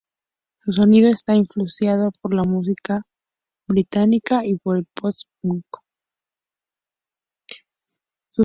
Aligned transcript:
Su 0.57 0.71
sonido 0.71 1.11
está 1.11 1.35
influenciado 1.35 2.11
por 2.21 2.33
la 2.33 2.41
música 2.41 2.95
new 2.95 3.03
wave 3.03 3.65
británica 3.67 4.43
y 4.43 4.55
por 4.55 4.77
el 4.79 4.87
post-punk. 4.99 5.63